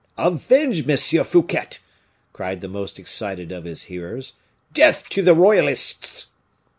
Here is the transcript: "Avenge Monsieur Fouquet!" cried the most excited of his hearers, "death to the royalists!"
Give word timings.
"Avenge 0.17 0.87
Monsieur 0.87 1.23
Fouquet!" 1.23 1.77
cried 2.33 2.61
the 2.61 2.67
most 2.67 2.97
excited 2.97 3.51
of 3.51 3.65
his 3.65 3.83
hearers, 3.83 4.33
"death 4.73 5.07
to 5.09 5.21
the 5.21 5.35
royalists!" 5.35 6.31